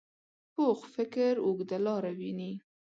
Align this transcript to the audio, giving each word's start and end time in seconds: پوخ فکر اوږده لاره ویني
پوخ 0.53 0.79
فکر 0.95 1.33
اوږده 1.45 1.77
لاره 1.85 2.11
ویني 2.17 2.51